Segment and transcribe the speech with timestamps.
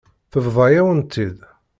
[0.31, 1.37] Tebḍa-yawen-tt-id.